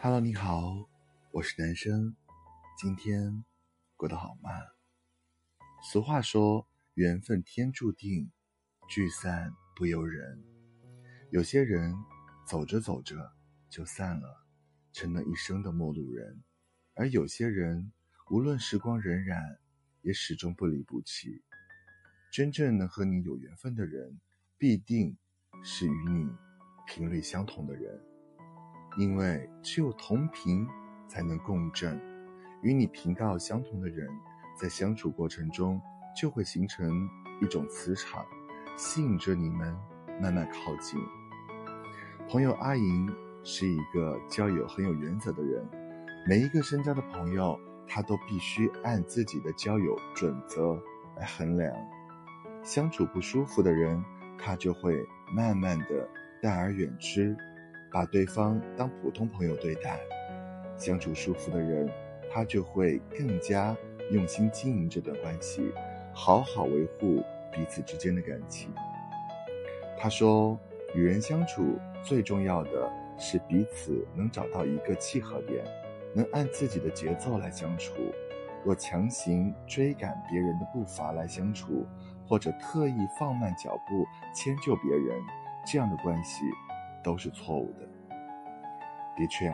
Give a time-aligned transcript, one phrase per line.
[0.00, 0.88] Hello，你好，
[1.32, 2.14] 我是男生，
[2.78, 3.44] 今天
[3.96, 4.48] 过得好吗？
[5.82, 8.30] 俗话说，缘分天注定，
[8.88, 10.40] 聚散不由人。
[11.32, 11.92] 有些人
[12.46, 13.32] 走着走着
[13.68, 14.46] 就散了，
[14.92, 16.32] 成了一生的陌路人；
[16.94, 17.92] 而有些人，
[18.30, 19.58] 无论时光荏苒，
[20.02, 21.42] 也始终不离不弃。
[22.30, 24.20] 真正能和你有缘分的人，
[24.56, 25.18] 必定
[25.64, 26.30] 是与你
[26.86, 28.07] 频率相同的人。
[28.98, 30.66] 因为只有同频，
[31.06, 31.98] 才能共振。
[32.62, 34.08] 与你频道相同的人，
[34.60, 35.80] 在相处过程中
[36.20, 37.08] 就会形成
[37.40, 38.26] 一种磁场，
[38.76, 39.72] 吸引着你们
[40.20, 41.00] 慢慢靠近。
[42.28, 43.08] 朋友阿莹
[43.44, 45.64] 是一个交友很有原则的人，
[46.26, 50.76] 每一个深交的朋友，他都必须按自己的交友准则
[51.16, 51.72] 来衡量。
[52.64, 54.04] 相处不舒服的人，
[54.36, 56.08] 他就会慢慢的
[56.42, 57.36] 淡而远之。
[57.90, 59.98] 把对方当普通朋友对待，
[60.76, 61.90] 相处舒服的人，
[62.30, 63.76] 他就会更加
[64.10, 65.72] 用心经营这段关系，
[66.12, 68.70] 好好维护彼此之间的感情。
[69.98, 70.58] 他说
[70.94, 75.64] ：“与人相处最重要的是彼此能找到一个契合点，
[76.14, 77.94] 能按自己的节奏来相处。
[78.64, 81.86] 若强行追赶别人的步伐来相处，
[82.26, 84.04] 或者特意放慢脚步
[84.34, 85.20] 迁就别人，
[85.66, 86.44] 这样的关系。”
[87.02, 87.88] 都是错误的。
[89.16, 89.52] 的确，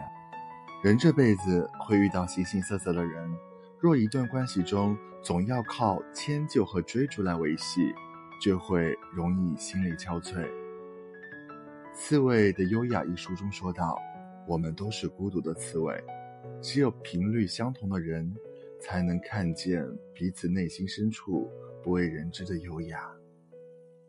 [0.82, 3.30] 人这辈子会遇到形形色色的人，
[3.80, 7.94] 若一段关系中总要靠迁就和追逐来维系，
[8.42, 10.34] 就会容易心力憔悴。
[11.94, 13.98] 《刺猬的优雅》一书中说道
[14.46, 16.02] ：“我们都是孤独的刺猬，
[16.60, 18.34] 只有频率相同的人，
[18.80, 21.50] 才能看见彼此内心深处
[21.82, 23.08] 不为人知的优雅。”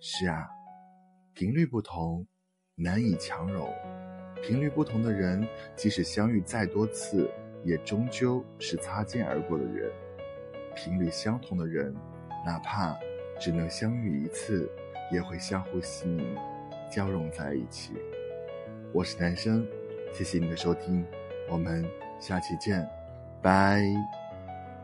[0.01, 0.49] 是啊，
[1.33, 2.27] 频率不同。
[2.77, 3.73] 难以强融，
[4.43, 7.29] 频率不同的人，即使相遇再多次，
[7.63, 9.89] 也终究是擦肩而过的人；
[10.75, 11.95] 频率相同的人，
[12.45, 12.93] 哪怕
[13.39, 14.69] 只能相遇一次，
[15.09, 16.35] 也会相互吸引，
[16.91, 17.93] 交融在一起。
[18.91, 19.65] 我是男生，
[20.11, 21.05] 谢谢你的收听，
[21.49, 21.85] 我们
[22.19, 22.85] 下期见，
[23.41, 23.81] 拜。